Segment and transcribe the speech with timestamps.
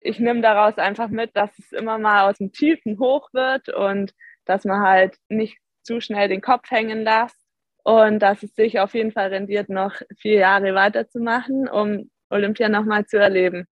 [0.00, 4.12] ich nehme daraus einfach mit, dass es immer mal aus dem Tiefen hoch wird und
[4.44, 7.36] dass man halt nicht zu schnell den Kopf hängen lässt
[7.84, 13.06] und dass es sich auf jeden Fall rendiert, noch vier Jahre weiterzumachen, um Olympia nochmal
[13.06, 13.66] zu erleben.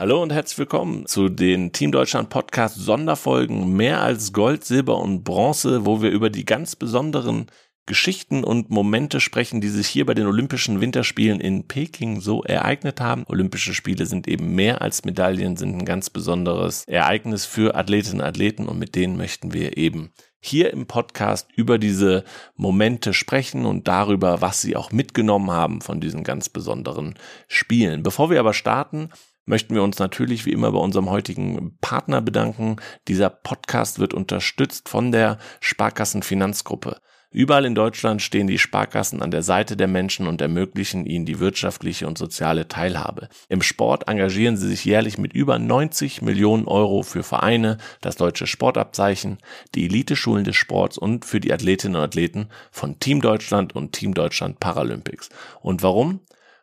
[0.00, 5.24] Hallo und herzlich willkommen zu den Team Deutschland Podcast Sonderfolgen mehr als Gold, Silber und
[5.24, 7.48] Bronze, wo wir über die ganz besonderen
[7.84, 12.98] Geschichten und Momente sprechen, die sich hier bei den Olympischen Winterspielen in Peking so ereignet
[12.98, 13.24] haben.
[13.28, 18.26] Olympische Spiele sind eben mehr als Medaillen, sind ein ganz besonderes Ereignis für Athletinnen und
[18.26, 22.24] Athleten und mit denen möchten wir eben hier im Podcast über diese
[22.56, 27.16] Momente sprechen und darüber, was sie auch mitgenommen haben von diesen ganz besonderen
[27.48, 28.02] Spielen.
[28.02, 29.10] Bevor wir aber starten,
[29.50, 32.76] möchten wir uns natürlich wie immer bei unserem heutigen Partner bedanken.
[33.08, 37.00] Dieser Podcast wird unterstützt von der Sparkassen Finanzgruppe.
[37.32, 41.38] Überall in Deutschland stehen die Sparkassen an der Seite der Menschen und ermöglichen ihnen die
[41.38, 43.28] wirtschaftliche und soziale Teilhabe.
[43.48, 48.48] Im Sport engagieren sie sich jährlich mit über 90 Millionen Euro für Vereine, das deutsche
[48.48, 49.38] Sportabzeichen,
[49.76, 54.14] die Eliteschulen des Sports und für die Athletinnen und Athleten von Team Deutschland und Team
[54.14, 55.28] Deutschland Paralympics.
[55.60, 56.20] Und warum?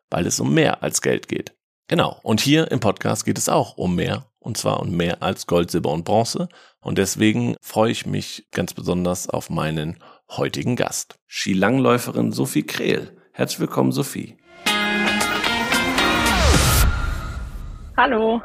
[0.09, 1.56] Weil es um mehr als Geld geht.
[1.90, 2.20] Genau.
[2.22, 4.26] Und hier im Podcast geht es auch um mehr.
[4.40, 6.50] Und zwar um mehr als Gold, Silber und Bronze.
[6.82, 9.98] Und deswegen freue ich mich ganz besonders auf meinen
[10.30, 11.18] heutigen Gast.
[11.28, 13.16] Skilangläuferin Sophie Krehl.
[13.32, 14.36] Herzlich willkommen, Sophie.
[17.96, 18.42] Hallo.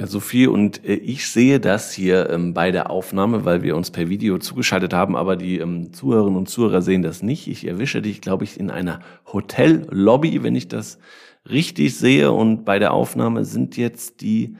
[0.00, 3.92] Ja, Sophie, und äh, ich sehe das hier ähm, bei der Aufnahme, weil wir uns
[3.92, 7.46] per Video zugeschaltet haben, aber die ähm, Zuhörerinnen und Zuhörer sehen das nicht.
[7.46, 9.00] Ich erwische dich, glaube ich, in einer
[9.32, 10.98] Hotellobby, wenn ich das
[11.48, 12.32] richtig sehe.
[12.32, 14.56] Und bei der Aufnahme sind jetzt die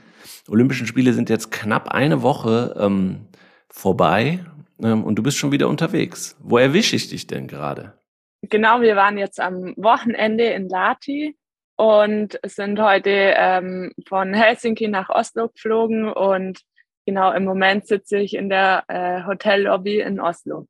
[0.48, 3.26] Olympischen Spiele sind jetzt knapp eine Woche ähm,
[3.68, 4.40] vorbei
[4.82, 6.36] ähm, und du bist schon wieder unterwegs.
[6.40, 7.94] Wo erwische ich dich denn gerade?
[8.42, 11.36] Genau, wir waren jetzt am Wochenende in Lati
[11.76, 16.60] und sind heute ähm, von Helsinki nach Oslo geflogen und
[17.06, 20.66] genau im Moment sitze ich in der äh, Hotellobby in Oslo.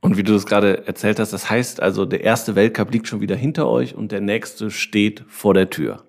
[0.00, 3.20] Und wie du das gerade erzählt hast, das heißt also, der erste Weltcup liegt schon
[3.20, 6.04] wieder hinter euch und der nächste steht vor der Tür.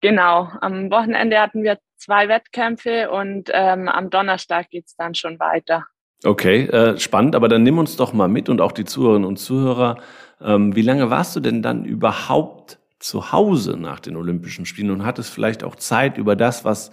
[0.00, 5.86] Genau, am Wochenende hatten wir zwei Wettkämpfe und ähm, am Donnerstag geht's dann schon weiter.
[6.24, 9.38] Okay, äh, spannend, aber dann nimm uns doch mal mit und auch die Zuhörerinnen und
[9.38, 9.98] Zuhörer.
[10.40, 15.04] Ähm, wie lange warst du denn dann überhaupt zu Hause nach den Olympischen Spielen und
[15.04, 16.92] hattest vielleicht auch Zeit, über das, was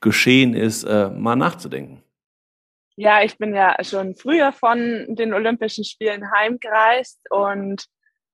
[0.00, 2.02] geschehen ist, äh, mal nachzudenken?
[3.00, 7.86] Ja, ich bin ja schon früher von den Olympischen Spielen heimgereist und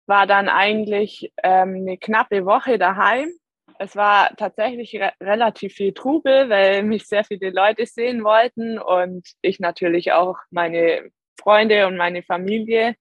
[0.09, 3.31] war dann eigentlich ähm, eine knappe Woche daheim.
[3.78, 9.28] Es war tatsächlich re relativ viel Trubel, weil mich sehr viele Leute sehen wollten und
[9.41, 11.10] ich natürlich auch meine
[11.41, 12.97] Freunde und meine Familie.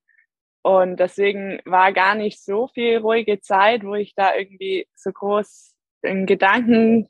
[0.61, 5.73] Und deswegen war gar nicht so viel ruhige Zeit, wo ich da irgendwie so groß
[6.03, 7.09] in Gedanken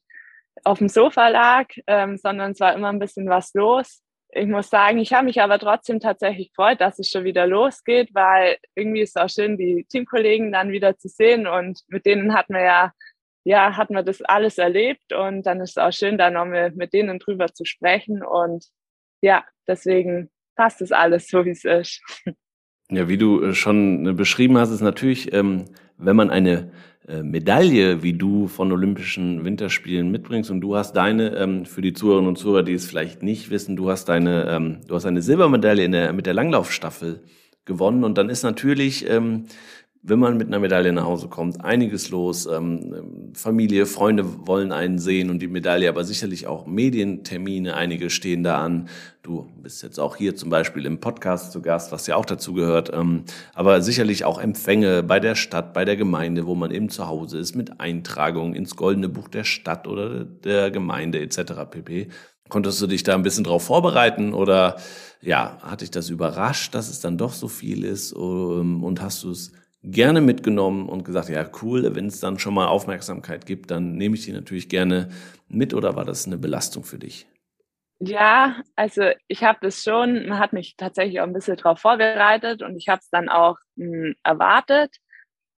[0.64, 4.05] auf dem Sofa lag, ähm, sondern es war immer ein bisschen was los
[4.36, 8.10] ich muss sagen, ich habe mich aber trotzdem tatsächlich gefreut, dass es schon wieder losgeht,
[8.14, 12.34] weil irgendwie ist es auch schön, die Teamkollegen dann wieder zu sehen und mit denen
[12.34, 12.92] hat man ja,
[13.46, 16.94] ja, hat man das alles erlebt und dann ist es auch schön, da nochmal mit
[16.94, 18.66] denen drüber zu sprechen und
[19.22, 22.02] ja, deswegen passt es alles so, wie es ist.
[22.92, 25.66] Ja, wie du äh, schon äh, beschrieben hast, ist natürlich, ähm,
[25.98, 26.72] wenn man eine
[27.08, 30.50] Medaille, wie du von Olympischen Winterspielen mitbringst.
[30.50, 33.76] Und du hast deine, ähm, für die Zuhörerinnen und Zuhörer, die es vielleicht nicht wissen,
[33.76, 37.22] du hast deine, ähm, du hast eine Silbermedaille in der, mit der Langlaufstaffel
[37.66, 38.04] gewonnen.
[38.04, 39.46] Und dann ist natürlich ähm,
[40.08, 42.46] wenn man mit einer Medaille nach Hause kommt, einiges los.
[42.46, 48.44] Ähm, Familie, Freunde wollen einen sehen und die Medaille, aber sicherlich auch Medientermine, einige stehen
[48.44, 48.88] da an.
[49.24, 52.54] Du bist jetzt auch hier zum Beispiel im Podcast zu Gast, was ja auch dazu
[52.54, 52.92] gehört.
[52.94, 53.24] Ähm,
[53.56, 57.40] aber sicherlich auch Empfänge bei der Stadt, bei der Gemeinde, wo man eben zu Hause
[57.40, 61.54] ist, mit Eintragungen ins Goldene Buch der Stadt oder der Gemeinde etc.
[61.72, 62.10] pp.
[62.48, 64.76] Konntest du dich da ein bisschen drauf vorbereiten oder
[65.22, 69.24] ja, hat dich das überrascht, dass es dann doch so viel ist ähm, und hast
[69.24, 69.52] du es
[69.92, 74.16] gerne mitgenommen und gesagt, ja, cool, wenn es dann schon mal Aufmerksamkeit gibt, dann nehme
[74.16, 75.10] ich die natürlich gerne
[75.48, 77.28] mit oder war das eine Belastung für dich?
[78.00, 82.62] Ja, also ich habe das schon, man hat mich tatsächlich auch ein bisschen darauf vorbereitet
[82.62, 84.96] und ich habe es dann auch mh, hm, erwartet.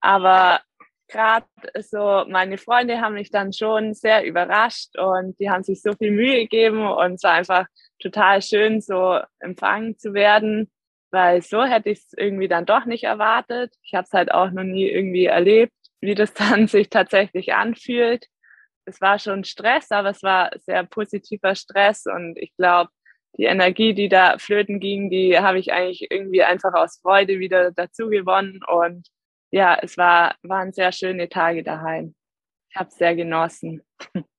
[0.02, 0.62] Aber
[1.08, 1.48] gerade
[1.80, 6.12] so, meine Freunde haben mich dann schon sehr überrascht und die haben sich so viel
[6.12, 7.66] Mühe gegeben und es war einfach
[8.00, 10.70] total schön, so empfangen zu werden
[11.12, 13.74] weil so hätte ich es irgendwie dann doch nicht erwartet.
[13.84, 18.28] Ich habe es halt auch noch nie irgendwie erlebt, wie das dann sich tatsächlich anfühlt.
[18.86, 22.90] Es war schon Stress, aber es war sehr positiver Stress und ich glaube,
[23.38, 27.72] die Energie, die da flöten ging, die habe ich eigentlich irgendwie einfach aus Freude wieder
[27.72, 28.62] dazu gewonnen.
[28.68, 29.08] Und
[29.52, 32.16] ja, es war, waren sehr schöne Tage daheim.
[32.70, 33.84] Ich habe es sehr genossen.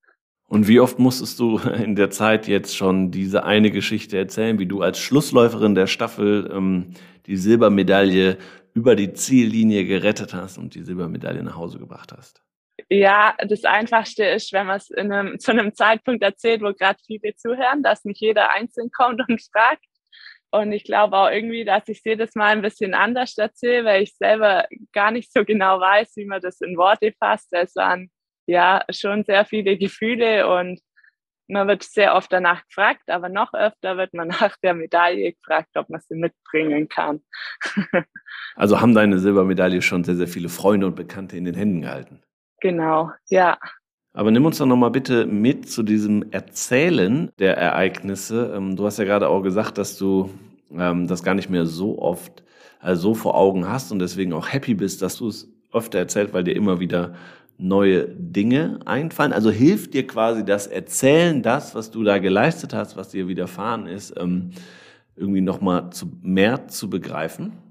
[0.49, 4.65] Und wie oft musstest du in der Zeit jetzt schon diese eine Geschichte erzählen, wie
[4.65, 6.93] du als Schlussläuferin der Staffel ähm,
[7.27, 8.37] die Silbermedaille
[8.73, 12.41] über die Ziellinie gerettet hast und die Silbermedaille nach Hause gebracht hast?
[12.89, 14.87] Ja, das Einfachste ist, wenn man es
[15.43, 19.85] zu einem Zeitpunkt erzählt, wo gerade viele zuhören, dass nicht jeder einzeln kommt und fragt.
[20.51, 24.15] Und ich glaube auch irgendwie, dass ich jedes Mal ein bisschen anders erzähle, weil ich
[24.15, 27.49] selber gar nicht so genau weiß, wie man das in Worte fasst.
[27.51, 28.09] Es waren
[28.49, 30.79] ja schon sehr viele Gefühle und
[31.47, 35.69] man wird sehr oft danach gefragt, aber noch öfter wird man nach der Medaille gefragt,
[35.75, 37.21] ob man sie mitbringen kann.
[38.55, 42.21] also haben deine Silbermedaille schon sehr, sehr viele Freunde und Bekannte in den Händen gehalten.
[42.61, 43.57] Genau, ja.
[44.13, 48.53] Aber nimm uns doch nochmal bitte mit zu diesem Erzählen der Ereignisse.
[48.55, 50.31] Ähm, du hast ja gerade auch gesagt, dass du
[50.71, 52.43] ähm, das gar nicht mehr so oft
[52.79, 56.33] also so vor Augen hast und deswegen auch happy bist, dass du es öfter erzählt,
[56.33, 57.13] weil dir immer wieder
[57.59, 59.33] neue Dinge einfallen?
[59.33, 63.85] Also hilft dir quasi das Erzählen, das, was du da geleistet hast, was dir widerfahren
[63.85, 64.51] ist, ähm,
[65.15, 67.69] irgendwie nochmal zu, mehr zu begreifen?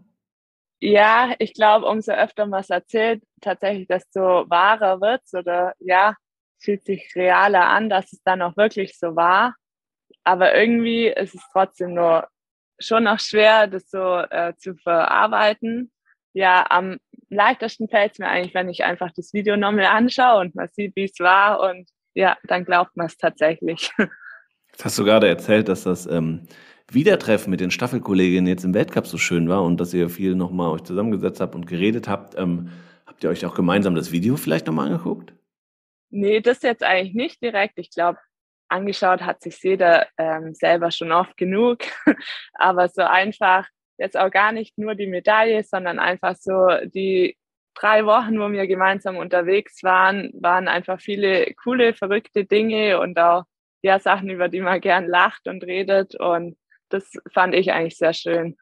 [0.81, 6.14] Ja, ich glaube, umso öfter man es erzählt, tatsächlich, desto wahrer wird oder ja,
[6.61, 9.56] fühlt sich realer an, dass es dann auch wirklich so war.
[10.25, 12.29] Aber irgendwie ist es trotzdem nur
[12.79, 15.90] schon noch schwer, das so äh, zu verarbeiten.
[16.32, 16.99] Ja, am
[17.31, 20.97] leichtesten fällt es mir eigentlich, wenn ich einfach das Video nochmal anschaue und man sieht,
[20.97, 23.91] wie es war und ja, dann glaubt man es tatsächlich.
[24.73, 26.47] Jetzt hast du gerade erzählt, dass das ähm,
[26.91, 30.71] Wiedertreffen mit den Staffelkolleginnen jetzt im Weltcup so schön war und dass ihr viel nochmal
[30.71, 32.39] euch zusammengesetzt habt und geredet habt.
[32.39, 32.71] Ähm,
[33.07, 35.33] habt ihr euch auch gemeinsam das Video vielleicht nochmal angeguckt?
[36.11, 37.79] Nee, das jetzt eigentlich nicht direkt.
[37.79, 38.19] Ich glaube,
[38.69, 41.81] angeschaut hat sich jeder ähm, selber schon oft genug.
[42.55, 43.67] Aber so einfach
[43.99, 47.37] jetzt auch gar nicht nur die Medaille, sondern einfach so die
[47.75, 53.45] drei Wochen, wo wir gemeinsam unterwegs waren, waren einfach viele coole, verrückte Dinge und auch
[53.83, 56.15] ja Sachen, über die man gern lacht und redet.
[56.19, 56.56] Und
[56.89, 58.56] das fand ich eigentlich sehr schön.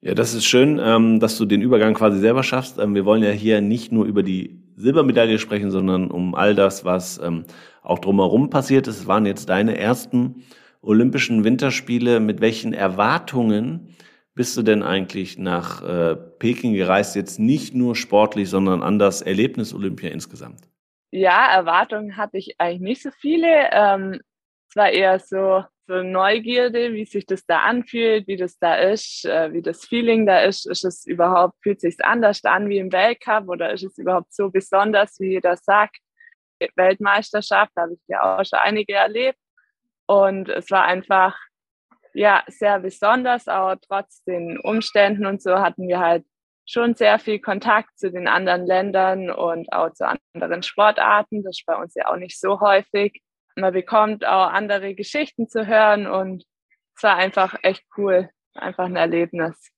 [0.00, 2.78] Ja, das ist schön, ähm, dass du den Übergang quasi selber schaffst.
[2.78, 6.84] Ähm, wir wollen ja hier nicht nur über die Silbermedaille sprechen, sondern um all das,
[6.84, 7.44] was ähm,
[7.82, 9.00] auch drumherum passiert ist.
[9.00, 10.44] Es waren jetzt deine ersten
[10.82, 12.20] Olympischen Winterspiele.
[12.20, 13.94] Mit welchen Erwartungen
[14.34, 17.16] bist du denn eigentlich nach äh, Peking gereist?
[17.16, 20.62] Jetzt nicht nur sportlich, sondern an das Erlebnis Olympia insgesamt.
[21.10, 23.70] Ja, Erwartungen hatte ich eigentlich nicht so viele.
[23.70, 24.20] Ähm,
[24.68, 29.24] es war eher so, so Neugierde, wie sich das da anfühlt, wie das da ist,
[29.24, 30.66] äh, wie das Feeling da ist.
[30.66, 34.50] Ist es überhaupt, fühlt sich anders an wie im Weltcup oder ist es überhaupt so
[34.50, 35.98] besonders, wie jeder sagt?
[36.76, 39.38] Weltmeisterschaft, da habe ich ja auch schon einige erlebt.
[40.06, 41.38] Und es war einfach
[42.14, 46.24] ja sehr besonders, aber trotz den Umständen und so hatten wir halt
[46.66, 51.42] schon sehr viel Kontakt zu den anderen Ländern und auch zu anderen Sportarten.
[51.42, 53.20] Das ist bei uns ja auch nicht so häufig.
[53.56, 56.44] Man bekommt auch andere Geschichten zu hören und
[56.96, 59.70] es war einfach echt cool, einfach ein Erlebnis.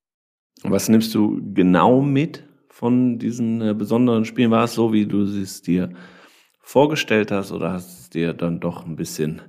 [0.63, 4.51] Was nimmst du genau mit von diesen äh, besonderen Spielen?
[4.51, 5.91] War es so, wie du es dir
[6.61, 9.43] vorgestellt hast oder hast du es dir dann doch ein bisschen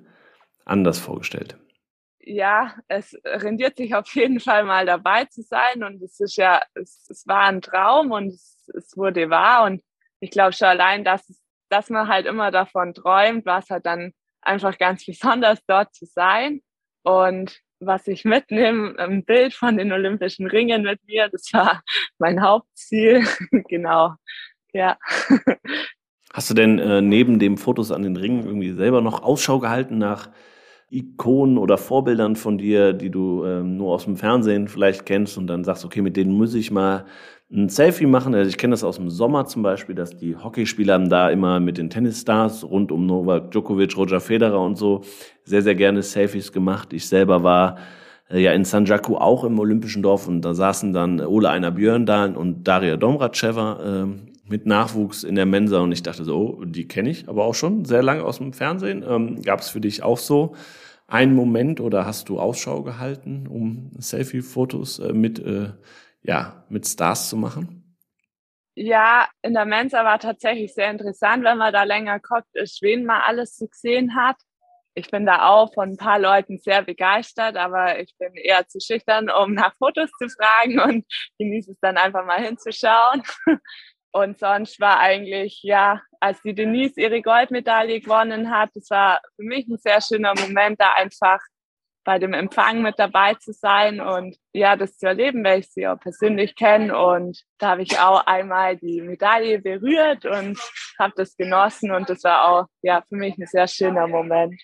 [0.65, 1.57] anders vorgestellt?
[2.27, 6.61] Ja, es rendiert sich auf jeden Fall mal dabei zu sein und es ist ja,
[6.73, 9.81] es, es war ein Traum und es, es wurde wahr und
[10.19, 14.13] ich glaube schon allein, dass, dass man halt immer davon träumt, war es halt dann
[14.41, 16.61] einfach ganz besonders dort zu sein
[17.03, 21.81] und was ich mitnehme, ein Bild von den Olympischen Ringen mit mir, das war
[22.17, 23.25] mein Hauptziel,
[23.69, 24.15] genau,
[24.73, 24.97] ja.
[26.33, 29.97] Hast du denn äh, neben dem Fotos an den Ringen irgendwie selber noch Ausschau gehalten
[29.97, 30.29] nach
[30.89, 35.47] Ikonen oder Vorbildern von dir, die du ähm, nur aus dem Fernsehen vielleicht kennst und
[35.47, 37.05] dann sagst, okay, mit denen muss ich mal
[37.51, 38.33] ein Selfie machen.
[38.35, 41.77] Also ich kenne das aus dem Sommer zum Beispiel, dass die Hockeyspieler da immer mit
[41.77, 45.01] den Tennisstars rund um Novak Djokovic, Roger Federer und so
[45.43, 46.93] sehr, sehr gerne Selfies gemacht.
[46.93, 47.77] Ich selber war
[48.29, 52.35] äh, ja in Sanjaku auch im Olympischen Dorf und da saßen dann Ole Einer Björndal
[52.35, 56.87] und Daria Domracheva äh, mit Nachwuchs in der Mensa und ich dachte so, oh, die
[56.87, 59.03] kenne ich aber auch schon sehr lange aus dem Fernsehen.
[59.07, 60.55] Ähm, Gab es für dich auch so
[61.07, 65.71] einen Moment oder hast du Ausschau gehalten, um Selfie-Fotos äh, mit, äh,
[66.21, 67.97] ja, mit Stars zu machen?
[68.75, 73.05] Ja, in der Mensa war tatsächlich sehr interessant, wenn man da länger guckt, ist, wen
[73.05, 74.35] man alles gesehen hat.
[74.93, 78.79] Ich bin da auch von ein paar Leuten sehr begeistert, aber ich bin eher zu
[78.79, 81.05] schüchtern, um nach Fotos zu fragen und
[81.39, 83.23] genieße es dann einfach mal hinzuschauen.
[84.17, 89.43] Und sonst war eigentlich, ja, als die Denise ihre Goldmedaille gewonnen hat, das war für
[89.43, 91.39] mich ein sehr schöner Moment, da einfach
[92.03, 95.87] bei dem Empfang mit dabei zu sein und ja, das zu erleben, weil ich sie
[95.87, 96.97] auch persönlich kenne.
[96.97, 100.57] Und da habe ich auch einmal die Medaille berührt und
[100.97, 104.59] habe das genossen und das war auch ja für mich ein sehr schöner Moment.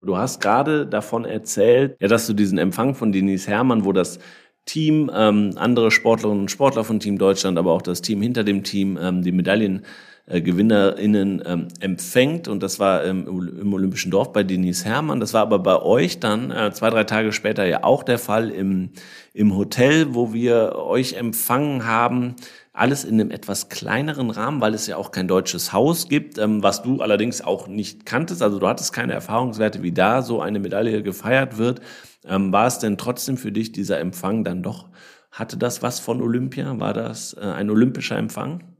[0.00, 4.18] Du hast gerade davon erzählt, ja, dass du diesen Empfang von Denise Herrmann, wo das
[4.66, 8.62] Team, ähm, andere Sportlerinnen und Sportler von Team Deutschland, aber auch das Team hinter dem
[8.62, 9.84] Team, ähm, die Medaillen
[10.30, 12.46] äh, GewinnerInnen ähm, empfängt.
[12.46, 15.18] Und das war ähm, im Olympischen Dorf bei Denise Herrmann.
[15.18, 18.50] Das war aber bei euch dann äh, zwei, drei Tage später ja auch der Fall
[18.50, 18.90] im,
[19.34, 22.36] im Hotel, wo wir euch empfangen haben.
[22.72, 26.62] Alles in einem etwas kleineren Rahmen, weil es ja auch kein deutsches Haus gibt, ähm,
[26.62, 28.40] was du allerdings auch nicht kanntest.
[28.40, 31.80] Also du hattest keine Erfahrungswerte, wie da so eine Medaille gefeiert wird.
[32.24, 34.88] Ähm, war es denn trotzdem für dich dieser Empfang dann doch?
[35.30, 36.78] Hatte das was von Olympia?
[36.78, 38.76] War das äh, ein olympischer Empfang?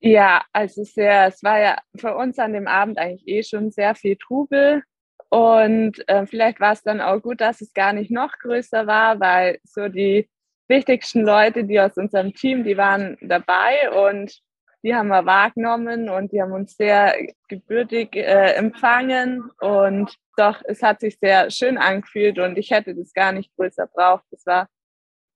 [0.00, 3.94] Ja, also sehr, es war ja für uns an dem Abend eigentlich eh schon sehr
[3.94, 4.82] viel Trubel.
[5.30, 9.20] Und äh, vielleicht war es dann auch gut, dass es gar nicht noch größer war,
[9.20, 10.28] weil so die
[10.68, 14.40] wichtigsten Leute, die aus unserem Team, die waren dabei und
[14.82, 17.14] die haben wir wahrgenommen und die haben uns sehr
[17.48, 19.50] gebürtig äh, empfangen.
[19.60, 23.88] Und doch, es hat sich sehr schön angefühlt und ich hätte das gar nicht größer
[23.88, 24.24] braucht.
[24.30, 24.68] Das war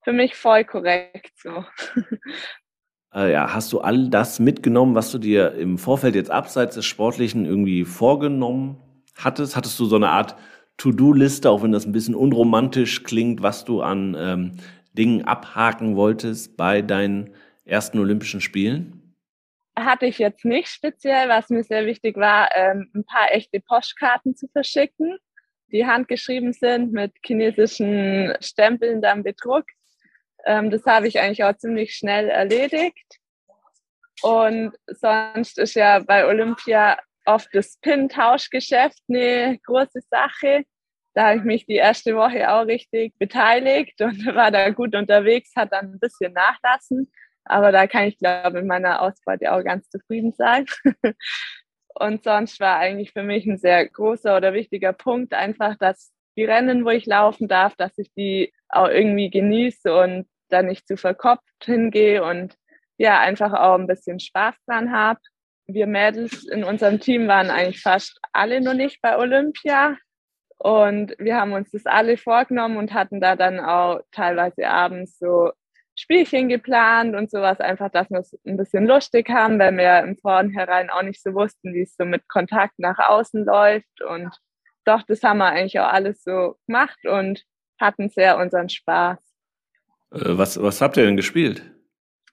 [0.05, 1.65] für mich voll korrekt so.
[3.15, 6.87] äh, ja, hast du all das mitgenommen, was du dir im Vorfeld jetzt abseits des
[6.87, 8.77] Sportlichen irgendwie vorgenommen
[9.17, 9.57] hattest?
[9.57, 10.37] Hattest du so eine Art
[10.77, 14.53] To-Do-Liste, auch wenn das ein bisschen unromantisch klingt, was du an ähm,
[14.93, 17.31] Dingen abhaken wolltest bei deinen
[17.65, 19.02] ersten Olympischen Spielen?
[19.77, 21.29] Hatte ich jetzt nicht speziell.
[21.29, 25.19] Was mir sehr wichtig war, ähm, ein paar echte Postkarten zu verschicken,
[25.69, 29.71] die handgeschrieben sind mit chinesischen Stempeln dann bedruckt
[30.45, 33.19] ähm, das habe ich eigentlich auch ziemlich schnell erledigt.
[34.23, 40.65] Und sonst ist ja bei Olympia oft das Pin-Tauschgeschäft eine große Sache.
[41.15, 45.53] Da habe ich mich die erste Woche auch richtig beteiligt und war da gut unterwegs,
[45.57, 47.13] hat dann ein bisschen nachlassen.
[47.45, 50.67] Aber da kann ich, glaube ich, in meiner Ausbeute auch ganz zufrieden sein.
[51.95, 56.45] Und sonst war eigentlich für mich ein sehr großer oder wichtiger Punkt einfach, dass die
[56.45, 60.97] Rennen, wo ich laufen darf, dass ich die auch irgendwie genieße und da nicht zu
[60.97, 62.57] verkopft hingehe und
[62.97, 65.21] ja, einfach auch ein bisschen Spaß dran habe.
[65.67, 69.97] Wir Mädels in unserem Team waren eigentlich fast alle noch nicht bei Olympia.
[70.59, 75.51] Und wir haben uns das alle vorgenommen und hatten da dann auch teilweise abends so
[76.03, 80.17] Spielchen geplant und sowas, einfach, dass wir es ein bisschen lustig haben, weil wir im
[80.17, 84.03] Vornherein auch nicht so wussten, wie es so mit Kontakt nach außen läuft.
[84.03, 84.35] Und
[84.85, 87.45] doch, das haben wir eigentlich auch alles so gemacht und
[87.81, 89.19] hatten sehr unseren Spaß.
[90.11, 91.71] Äh, was, was habt ihr denn gespielt?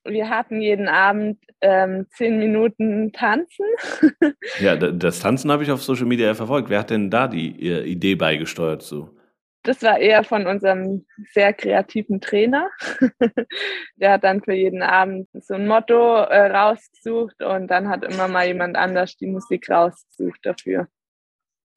[0.04, 3.66] Wir hatten jeden Abend ähm, zehn Minuten Tanzen.
[4.60, 6.72] ja, das Tanzen habe ich auf Social Media verfolgt.
[6.72, 7.52] Wer hat denn da die
[7.86, 9.16] Idee beigesteuert zu?
[9.64, 12.70] Das war eher von unserem sehr kreativen Trainer.
[13.98, 18.28] Der hat dann für jeden Abend so ein Motto äh, rausgesucht und dann hat immer
[18.28, 20.88] mal jemand anders die Musik rausgesucht dafür.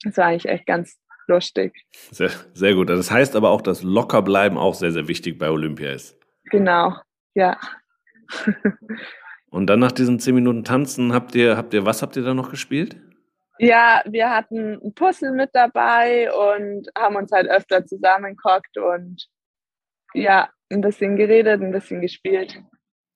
[0.03, 0.97] Das war eigentlich echt ganz
[1.27, 1.85] lustig.
[2.11, 2.89] Sehr, sehr gut.
[2.89, 6.17] Das heißt aber auch, dass Lockerbleiben auch sehr, sehr wichtig bei Olympia ist.
[6.45, 6.95] Genau,
[7.33, 7.57] ja.
[9.49, 12.33] Und dann nach diesen zehn Minuten Tanzen habt ihr, habt ihr, was habt ihr da
[12.33, 12.97] noch gespielt?
[13.59, 19.27] Ja, wir hatten ein Puzzle mit dabei und haben uns halt öfter zusammengehockt und
[20.13, 22.61] ja, ein bisschen geredet, ein bisschen gespielt.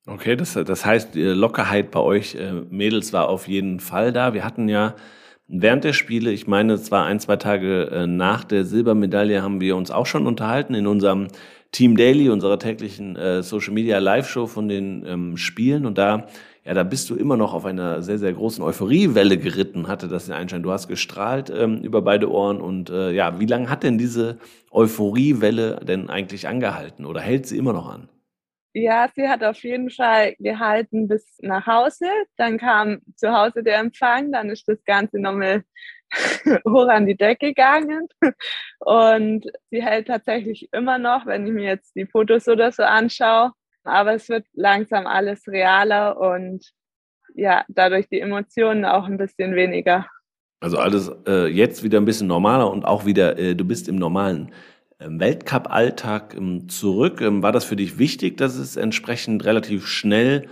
[0.08, 4.34] Okay, das, das heißt, die Lockerheit bei euch äh, Mädels war auf jeden Fall da.
[4.34, 4.96] Wir hatten ja
[5.50, 9.62] Während der Spiele, ich meine, es war ein, zwei Tage äh, nach der Silbermedaille, haben
[9.62, 11.30] wir uns auch schon unterhalten in unserem
[11.72, 15.86] Team Daily, unserer täglichen äh, Social Media Live-Show von den ähm, Spielen.
[15.86, 16.28] Und da,
[16.68, 20.26] ja, da bist du immer noch auf einer sehr, sehr großen Euphoriewelle geritten, hatte das
[20.26, 20.64] den Einschein.
[20.64, 22.60] Du hast gestrahlt ähm, über beide Ohren.
[22.60, 24.38] Und äh, ja, wie lange hat denn diese
[24.70, 28.10] Euphoriewelle denn eigentlich angehalten oder hält sie immer noch an?
[28.74, 32.06] Ja, sie hat auf jeden Fall gehalten bis nach Hause.
[32.36, 35.64] Dann kam zu Hause der Empfang, dann ist das Ganze nochmal
[36.68, 38.10] hoch an die Decke gegangen.
[38.80, 43.54] Und sie hält tatsächlich immer noch, wenn ich mir jetzt die Fotos oder so anschaue.
[43.88, 46.72] Aber es wird langsam alles realer und
[47.36, 50.08] ja, dadurch die Emotionen auch ein bisschen weniger.
[50.60, 53.96] Also alles äh, jetzt wieder ein bisschen normaler und auch wieder, äh, du bist im
[53.96, 54.52] normalen
[55.00, 57.22] ähm, Weltcup-Alltag ähm, zurück.
[57.22, 60.48] Ähm, war das für dich wichtig, dass es entsprechend relativ schnell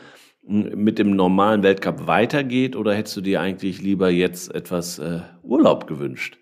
[0.48, 5.88] mit dem normalen Weltcup weitergeht oder hättest du dir eigentlich lieber jetzt etwas äh, Urlaub
[5.88, 6.38] gewünscht?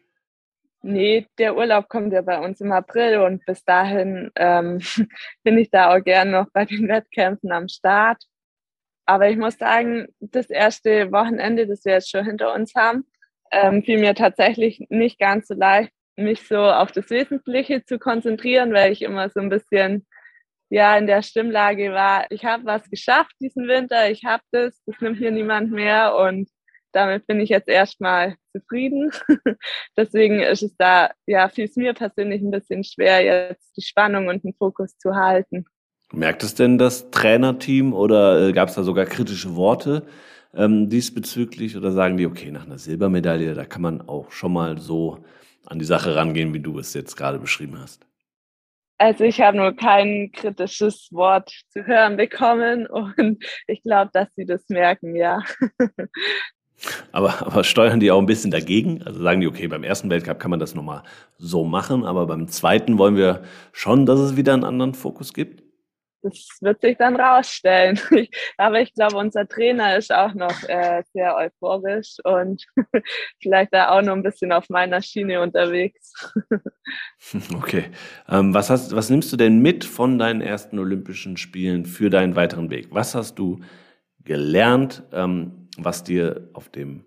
[0.86, 4.80] Nee, der Urlaub kommt ja bei uns im April und bis dahin ähm,
[5.44, 8.22] bin ich da auch gern noch bei den Wettkämpfen am Start.
[9.06, 13.06] Aber ich muss sagen, das erste Wochenende, das wir jetzt schon hinter uns haben,
[13.52, 18.74] ähm, fiel mir tatsächlich nicht ganz so leicht, mich so auf das Wesentliche zu konzentrieren,
[18.74, 20.06] weil ich immer so ein bisschen
[20.70, 25.00] ja in der Stimmlage war, ich habe was geschafft diesen Winter, ich habe das, das
[25.02, 26.50] nimmt mir niemand mehr und
[26.94, 29.12] damit bin ich jetzt erstmal zufrieden.
[29.98, 34.28] Deswegen ist es da, ja, fiel es mir persönlich ein bisschen schwer, jetzt die Spannung
[34.28, 35.66] und den Fokus zu halten.
[36.12, 40.06] Merkt es denn das Trainerteam oder äh, gab es da sogar kritische Worte
[40.54, 44.78] ähm, diesbezüglich oder sagen die, okay, nach einer Silbermedaille, da kann man auch schon mal
[44.78, 45.24] so
[45.66, 48.06] an die Sache rangehen, wie du es jetzt gerade beschrieben hast?
[49.00, 54.46] Also ich habe nur kein kritisches Wort zu hören bekommen und ich glaube, dass sie
[54.46, 55.42] das merken, ja.
[57.12, 59.02] Aber, aber steuern die auch ein bisschen dagegen?
[59.04, 61.04] Also sagen die, okay, beim ersten Weltcup kann man das nochmal
[61.38, 65.64] so machen, aber beim zweiten wollen wir schon, dass es wieder einen anderen Fokus gibt?
[66.24, 68.00] das wird sich dann rausstellen.
[68.58, 72.66] aber ich glaube, unser Trainer ist auch noch äh, sehr euphorisch und
[73.42, 76.14] vielleicht da auch noch ein bisschen auf meiner Schiene unterwegs.
[77.56, 77.86] okay.
[78.30, 82.36] Ähm, was, hast, was nimmst du denn mit von deinen ersten Olympischen Spielen für deinen
[82.36, 82.88] weiteren Weg?
[82.92, 83.60] Was hast du
[84.24, 87.06] gelernt, ähm, was dir auf dem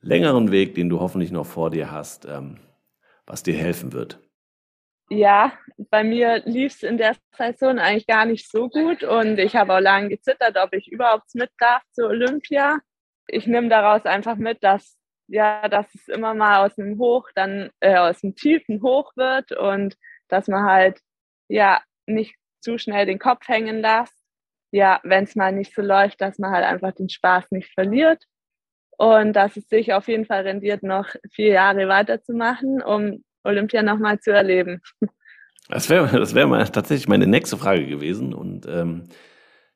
[0.00, 2.58] längeren Weg, den du hoffentlich noch vor dir hast, ähm,
[3.26, 4.20] was dir helfen wird?
[5.10, 5.52] Ja,
[5.90, 9.74] bei mir lief es in der Saison eigentlich gar nicht so gut und ich habe
[9.74, 12.78] auch lange gezittert, ob ich überhaupt mit darf zur Olympia.
[13.26, 14.98] Ich nehme daraus einfach mit, dass
[15.28, 19.52] ja, dass es immer mal aus dem Hoch, dann äh, aus dem Tiefen hoch wird
[19.52, 19.96] und
[20.28, 21.00] dass man halt
[21.48, 24.17] ja nicht zu schnell den Kopf hängen lässt.
[24.70, 28.22] Ja, wenn es mal nicht so läuft, dass man halt einfach den Spaß nicht verliert
[28.98, 34.20] und dass es sich auf jeden Fall rendiert, noch vier Jahre weiterzumachen, um Olympia nochmal
[34.20, 34.82] zu erleben.
[35.70, 38.32] Das wäre das wär tatsächlich meine nächste Frage gewesen.
[38.32, 39.04] Und ähm,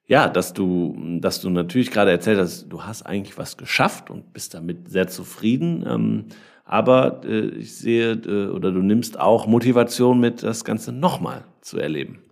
[0.07, 4.33] ja, dass du, dass du natürlich gerade erzählt hast, du hast eigentlich was geschafft und
[4.33, 5.85] bist damit sehr zufrieden.
[5.87, 6.25] Ähm,
[6.65, 11.79] aber äh, ich sehe, äh, oder du nimmst auch Motivation mit, das Ganze nochmal zu
[11.79, 12.23] erleben.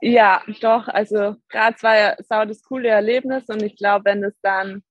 [0.00, 0.88] Ja, doch.
[0.88, 4.82] Also gerade war ja sau das coole Erlebnis und ich glaube, wenn es dann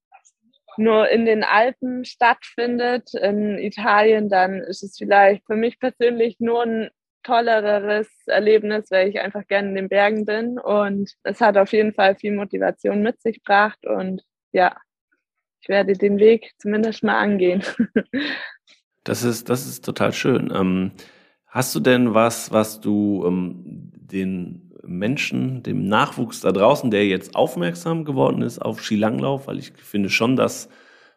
[0.77, 6.63] nur in den Alpen stattfindet, in Italien, dann ist es vielleicht für mich persönlich nur
[6.63, 6.89] ein
[7.23, 10.59] tolleres Erlebnis, weil ich einfach gerne in den Bergen bin.
[10.59, 13.85] Und es hat auf jeden Fall viel Motivation mit sich gebracht.
[13.85, 14.75] Und ja,
[15.61, 17.63] ich werde den Weg zumindest mal angehen.
[19.03, 20.51] Das ist, das ist total schön.
[20.53, 20.91] Ähm,
[21.45, 27.35] hast du denn was, was du ähm, den Menschen, dem Nachwuchs da draußen, der jetzt
[27.35, 30.69] aufmerksam geworden ist auf Skilanglauf, weil ich finde schon, dass,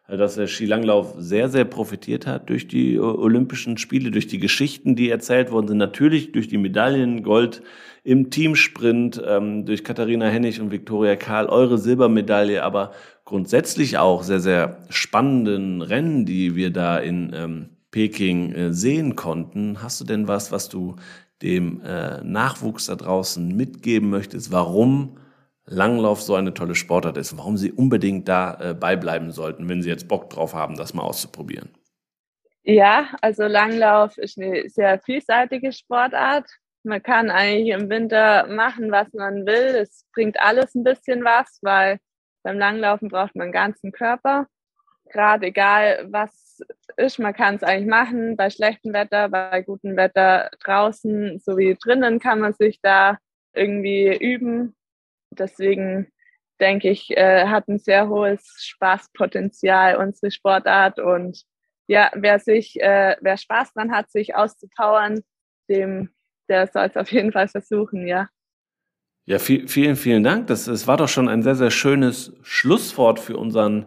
[0.07, 5.09] dass der Skilanglauf sehr, sehr profitiert hat durch die Olympischen Spiele, durch die Geschichten, die
[5.09, 7.61] erzählt worden sind, natürlich durch die Medaillen, Gold
[8.03, 12.91] im Teamsprint, ähm, durch Katharina Hennig und Viktoria Karl, eure Silbermedaille, aber
[13.25, 19.83] grundsätzlich auch sehr, sehr spannenden Rennen, die wir da in ähm, Peking äh, sehen konnten.
[19.83, 20.95] Hast du denn was, was du
[21.41, 25.17] dem äh, Nachwuchs da draußen mitgeben möchtest, warum
[25.65, 29.89] Langlauf so eine tolle Sportart ist, warum sie unbedingt da äh, beibleiben sollten, wenn sie
[29.89, 31.69] jetzt Bock drauf haben, das mal auszuprobieren?
[32.63, 36.49] Ja, also Langlauf ist eine sehr vielseitige Sportart.
[36.83, 39.75] Man kann eigentlich im Winter machen, was man will.
[39.75, 41.99] Es bringt alles ein bisschen was, weil
[42.43, 44.47] beim Langlaufen braucht man einen ganzen Körper.
[45.11, 46.59] Gerade egal, was
[46.97, 47.19] ist.
[47.19, 52.39] Man kann es eigentlich machen bei schlechtem Wetter, bei gutem Wetter draußen sowie drinnen kann
[52.39, 53.17] man sich da
[53.53, 54.75] irgendwie üben.
[55.31, 56.11] Deswegen
[56.59, 61.43] denke ich, äh, hat ein sehr hohes Spaßpotenzial unsere Sportart und
[61.87, 65.21] ja, wer sich, äh, wer Spaß dran hat, sich auszupowern,
[65.69, 66.09] dem,
[66.47, 68.29] der soll es auf jeden Fall versuchen, ja.
[69.25, 70.47] Ja, viel, vielen, vielen Dank.
[70.47, 73.85] Das, das war doch schon ein sehr, sehr schönes Schlusswort für unseren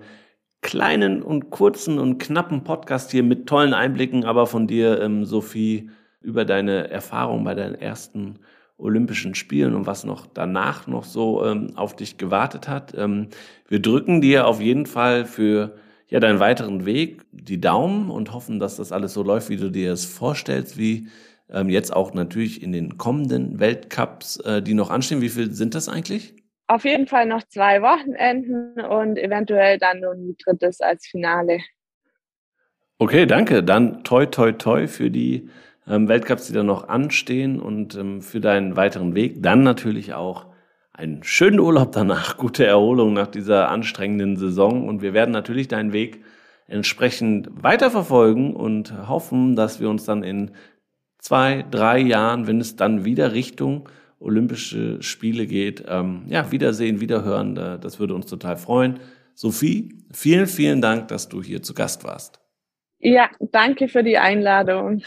[0.64, 5.90] kleinen und kurzen und knappen Podcast hier mit tollen Einblicken, aber von dir, ähm, Sophie,
[6.22, 8.38] über deine Erfahrung bei deinen ersten
[8.78, 12.94] Olympischen Spielen und was noch danach noch so ähm, auf dich gewartet hat.
[12.96, 13.28] Ähm,
[13.68, 15.76] wir drücken dir auf jeden Fall für
[16.08, 19.70] ja deinen weiteren Weg die Daumen und hoffen, dass das alles so läuft, wie du
[19.70, 21.08] dir es vorstellst, wie
[21.50, 25.20] ähm, jetzt auch natürlich in den kommenden Weltcups, äh, die noch anstehen.
[25.20, 26.34] Wie viel sind das eigentlich?
[26.66, 31.60] Auf jeden Fall noch zwei Wochenenden und eventuell dann nur ein drittes als Finale.
[32.98, 33.62] Okay, danke.
[33.62, 35.50] Dann toi, toi, toi für die
[35.86, 39.42] ähm, Weltcups, die da noch anstehen und ähm, für deinen weiteren Weg.
[39.42, 40.46] Dann natürlich auch
[40.92, 44.88] einen schönen Urlaub danach, gute Erholung nach dieser anstrengenden Saison.
[44.88, 46.24] Und wir werden natürlich deinen Weg
[46.66, 50.52] entsprechend weiterverfolgen und hoffen, dass wir uns dann in
[51.18, 55.84] zwei, drei Jahren, wenn es dann wieder Richtung Olympische Spiele geht.
[55.86, 59.00] Ähm, ja, Wiedersehen, Wiederhören, das würde uns total freuen.
[59.34, 62.40] Sophie, vielen, vielen Dank, dass du hier zu Gast warst.
[63.00, 65.02] Ja, danke für die Einladung.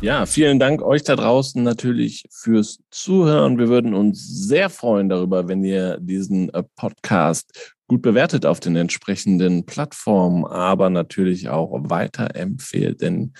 [0.00, 3.58] Ja, vielen Dank euch da draußen natürlich fürs Zuhören.
[3.58, 8.76] Wir würden uns sehr freuen darüber, wenn ihr diesen äh, Podcast gut bewertet auf den
[8.76, 13.32] entsprechenden Plattformen, aber natürlich auch weiterempfehlt, denn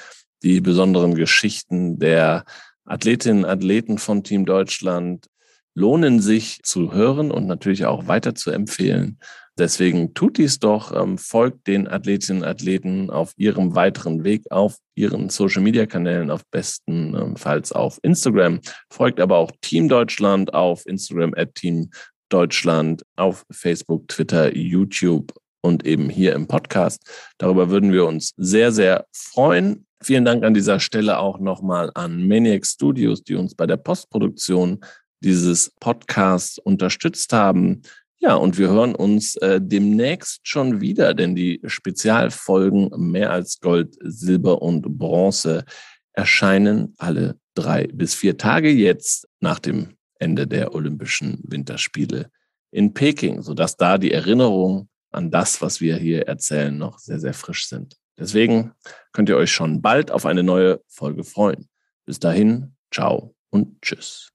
[0.43, 2.45] die besonderen Geschichten der
[2.85, 5.27] Athletinnen und Athleten von Team Deutschland
[5.75, 9.19] lohnen sich zu hören und natürlich auch weiter zu empfehlen.
[9.59, 14.77] Deswegen tut dies doch, ähm, folgt den Athletinnen und Athleten auf ihrem weiteren Weg auf
[14.95, 18.61] ihren Social Media Kanälen, auf bestenfalls auf Instagram.
[18.89, 21.91] Folgt aber auch Team Deutschland auf Instagram at Team
[22.29, 25.33] Deutschland, auf Facebook, Twitter, YouTube
[25.69, 27.03] und eben hier im Podcast.
[27.39, 29.87] Darüber würden wir uns sehr, sehr freuen.
[30.03, 34.81] Vielen Dank an dieser Stelle auch nochmal an Maniac Studios, die uns bei der Postproduktion
[35.21, 37.83] dieses Podcasts unterstützt haben.
[38.19, 43.97] Ja, und wir hören uns äh, demnächst schon wieder, denn die Spezialfolgen mehr als Gold,
[44.01, 45.65] Silber und Bronze
[46.13, 52.31] erscheinen alle drei bis vier Tage jetzt nach dem Ende der Olympischen Winterspiele
[52.73, 57.35] in Peking, sodass da die Erinnerungen an das, was wir hier erzählen, noch sehr, sehr
[57.35, 57.97] frisch sind.
[58.19, 58.73] Deswegen
[59.13, 61.69] könnt ihr euch schon bald auf eine neue Folge freuen.
[62.05, 64.33] Bis dahin, ciao und tschüss.